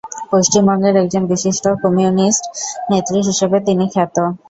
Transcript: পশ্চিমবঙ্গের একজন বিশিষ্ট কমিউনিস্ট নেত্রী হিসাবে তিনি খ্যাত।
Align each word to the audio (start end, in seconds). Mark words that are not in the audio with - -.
পশ্চিমবঙ্গের 0.31 0.95
একজন 1.03 1.23
বিশিষ্ট 1.31 1.65
কমিউনিস্ট 1.83 2.43
নেত্রী 2.89 3.19
হিসাবে 3.29 3.57
তিনি 3.67 3.85
খ্যাত। 3.93 4.15